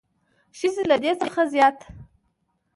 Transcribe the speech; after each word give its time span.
ښځې 0.57 0.83
له 0.89 0.97
دې 1.03 1.11
څخه 1.21 1.41
زیات 1.53 1.77